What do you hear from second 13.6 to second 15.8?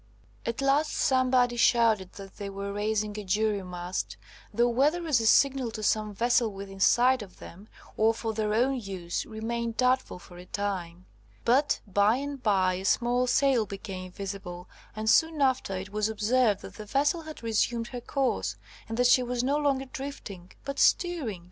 became visible, and soon after,